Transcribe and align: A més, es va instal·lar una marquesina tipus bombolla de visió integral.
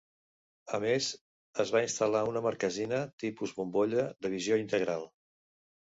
A 0.77 0.79
més, 0.83 1.09
es 1.65 1.73
va 1.75 1.83
instal·lar 1.89 2.23
una 2.31 2.43
marquesina 2.47 3.03
tipus 3.25 3.53
bombolla 3.61 4.07
de 4.25 4.33
visió 4.37 4.59
integral. 4.63 5.07